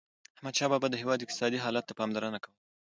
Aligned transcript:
احمدشاه 0.35 0.69
بابا 0.71 0.87
د 0.89 0.95
هیواد 1.01 1.19
اقتصادي 1.23 1.57
حالت 1.63 1.83
ته 1.87 1.93
پاملرنه 1.99 2.39
کوله. 2.43 2.57